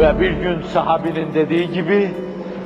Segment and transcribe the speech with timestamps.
[0.00, 2.10] Ve bir gün sahabinin dediği gibi,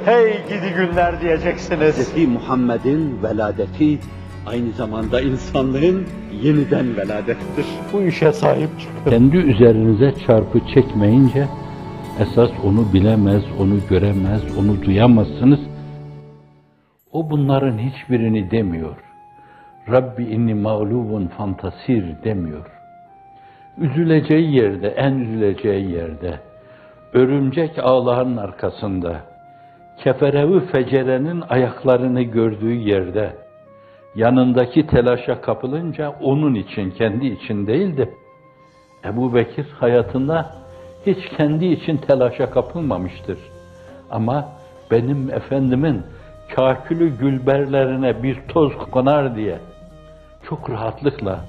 [0.04, 2.14] hey gidi günler diyeceksiniz.
[2.14, 2.28] Hz.
[2.28, 3.98] Muhammed'in veladeti
[4.46, 6.06] aynı zamanda insanlığın
[6.42, 7.66] yeniden veladettir.
[7.92, 9.10] Bu işe sahip çıkın.
[9.10, 11.46] Kendi üzerinize çarpı çekmeyince
[12.20, 15.61] esas onu bilemez, onu göremez, onu duyamazsınız.
[17.12, 18.96] O bunların hiçbirini demiyor.
[19.91, 22.66] Rabbi inni mağlubun fantasir demiyor.
[23.79, 26.41] Üzüleceği yerde, en üzüleceği yerde,
[27.14, 29.16] örümcek ağlarının arkasında,
[29.98, 33.36] keferevi fecerenin ayaklarını gördüğü yerde,
[34.14, 38.14] yanındaki telaşa kapılınca onun için, kendi için değildi.
[39.05, 40.50] Ebu Bekir hayatında
[41.06, 43.38] hiç kendi için telaşa kapılmamıştır.
[44.10, 44.48] Ama
[44.91, 46.02] benim efendimin
[46.55, 49.58] kakülü gülberlerine bir toz konar diye
[50.48, 51.41] çok rahatlıkla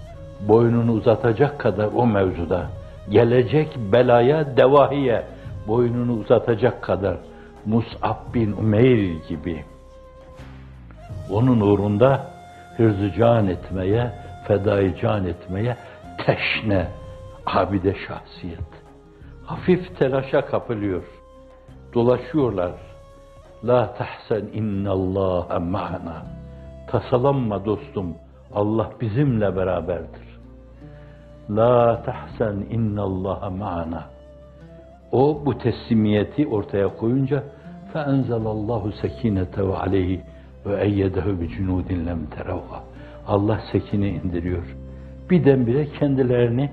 [0.48, 2.66] boynunu uzatacak kadar o mevzuda
[3.10, 5.24] gelecek belaya, devahiye
[5.68, 7.18] boynunu uzatacak kadar
[7.66, 9.66] Mus'ab bin Umeyr gibi
[11.32, 12.28] onun uğrunda
[12.78, 14.12] hırzı can etmeye,
[14.48, 15.78] fedai can etmeye
[16.26, 16.88] teşne,
[17.46, 18.86] abide şahsiyet.
[19.46, 21.04] Hafif telaşa kapılıyor.
[21.94, 22.72] Dolaşıyorlar.
[23.64, 26.26] La tahsen innallâhe ma'na.
[26.88, 28.16] Tasalanma dostum.
[28.54, 30.40] Allah bizimle beraberdir.
[31.50, 34.15] La tahsen innallâhe ma'na.
[35.15, 37.43] O bu teslimiyeti ortaya koyunca
[37.95, 40.19] فَاَنْزَلَ اللّٰهُ سَك۪ينَتَهُ عَلَيْهِ
[40.67, 42.81] وَاَيَّدَهُ بِجُنُودٍ لَمْ تَرَوْهَا
[43.29, 44.77] Allah sekine indiriyor.
[45.31, 46.71] Birdenbire kendilerini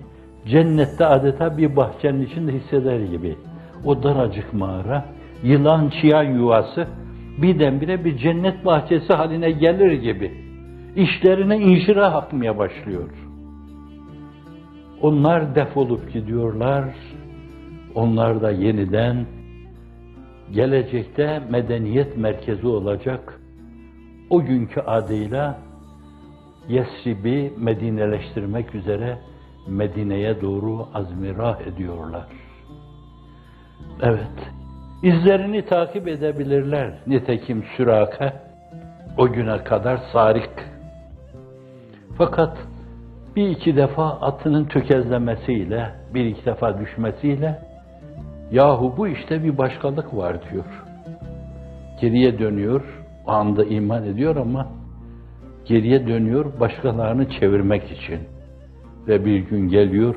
[0.47, 3.35] cennette adeta bir bahçenin içinde hisseder gibi.
[3.85, 5.05] O daracık mağara,
[5.43, 6.87] yılan çıyan yuvası
[7.41, 10.31] birdenbire bir cennet bahçesi haline gelir gibi.
[10.95, 13.09] İşlerine inşirah akmaya başlıyor.
[15.01, 16.85] Onlar defolup gidiyorlar.
[17.94, 19.26] onlar da yeniden
[20.52, 23.40] gelecekte medeniyet merkezi olacak
[24.30, 25.58] o günkü adıyla
[26.68, 29.18] Yesrib'i Medineleştirmek üzere
[29.68, 32.26] Medine'ye doğru azmirah ediyorlar.
[34.02, 34.52] Evet,
[35.02, 36.92] izlerini takip edebilirler.
[37.06, 38.32] Nitekim Sürake
[39.18, 40.50] o güne kadar sarik.
[42.18, 42.58] Fakat
[43.36, 47.71] bir iki defa atının tökezlemesiyle, bir iki defa düşmesiyle
[48.52, 50.64] yahu bu işte bir başkalık var diyor.
[52.00, 52.82] Geriye dönüyor,
[53.26, 54.68] o anda iman ediyor ama
[55.64, 58.20] geriye dönüyor başkalarını çevirmek için.
[59.08, 60.14] Ve bir gün geliyor,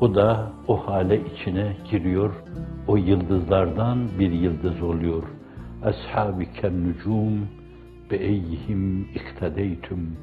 [0.00, 2.34] o da o hale içine giriyor.
[2.86, 5.22] O yıldızlardan bir yıldız oluyor.
[5.84, 7.48] Ashabiken nucum
[8.10, 10.16] be eyyihim iktedeytüm.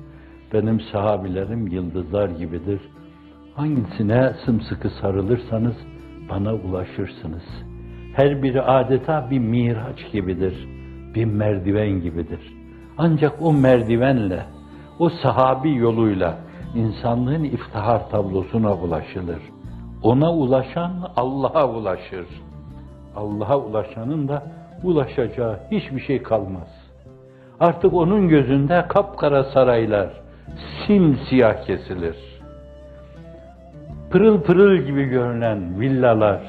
[0.54, 2.82] Benim sahabilerim yıldızlar gibidir.
[3.56, 5.76] Hangisine sımsıkı sarılırsanız
[6.30, 7.44] bana ulaşırsınız.
[8.16, 10.68] Her biri adeta bir miraç gibidir,
[11.16, 12.40] bir merdiven gibidir.
[12.98, 14.46] Ancak o merdivenle,
[15.00, 16.38] o sahabi yoluyla
[16.76, 19.42] insanlığın iftihar tablosuna ulaşılır.
[20.04, 22.26] Ona ulaşan Allah'a ulaşır.
[23.16, 24.44] Allah'a ulaşanın da
[24.84, 26.68] ulaşacağı hiçbir şey kalmaz.
[27.60, 30.10] Artık onun gözünde kapkara saraylar
[30.88, 32.35] simsiyah kesilir.
[34.16, 36.42] Pırıl pırıl gibi görünen villalar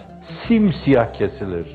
[0.48, 1.66] simsiyah kesilir.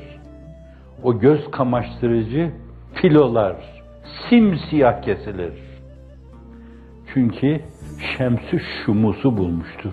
[1.02, 2.50] O göz kamaştırıcı
[2.94, 3.56] filolar
[4.28, 5.52] simsiyah kesilir.
[7.14, 7.60] Çünkü
[8.16, 9.92] şemsü şumusu bulmuştur.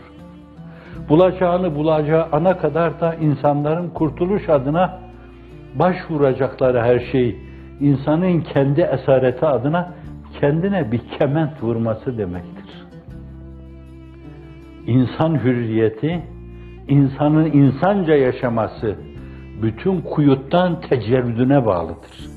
[1.09, 4.99] Bulacağını bulacağı ana kadar da insanların kurtuluş adına
[5.75, 7.35] başvuracakları her şey,
[7.79, 9.93] insanın kendi esareti adına
[10.39, 12.58] kendine bir kement vurması demektir.
[14.89, 16.21] İnsan hürriyeti,
[16.87, 18.95] insanın insanca yaşaması,
[19.61, 22.29] bütün kuyuttan tecerrüdüne bağlıdır.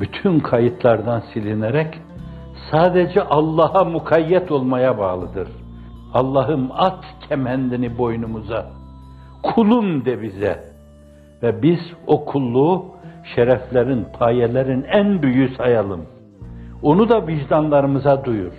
[0.00, 2.00] Bütün kayıtlardan silinerek
[2.70, 5.48] sadece Allah'a mukayyet olmaya bağlıdır.
[6.14, 8.70] Allah'ım at kemendini boynumuza,
[9.42, 10.64] kulum de bize.
[11.42, 12.84] Ve biz o kulluğu
[13.34, 16.00] şereflerin, payelerin en büyüğü sayalım.
[16.82, 18.52] Onu da vicdanlarımıza duyur.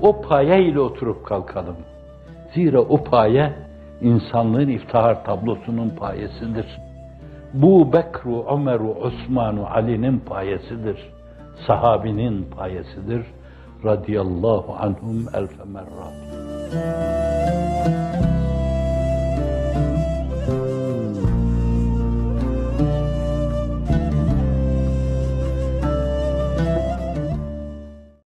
[0.00, 1.76] O paye ile oturup kalkalım.
[2.54, 3.52] Zira o paye
[4.00, 6.66] insanlığın iftihar tablosunun payesidir.
[7.54, 10.98] Bu Bekru, Ömer'u, Osman'u, Ali'nin payesidir.
[11.66, 13.26] Sahabinin payesidir.
[13.84, 17.23] Radiyallahu anhum elfe merrat.